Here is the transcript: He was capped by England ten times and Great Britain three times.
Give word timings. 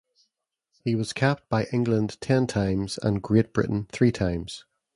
He 0.83 0.95
was 0.95 1.13
capped 1.13 1.47
by 1.47 1.65
England 1.65 2.19
ten 2.21 2.47
times 2.47 2.97
and 3.03 3.21
Great 3.21 3.53
Britain 3.53 3.85
three 3.91 4.11
times. 4.11 4.65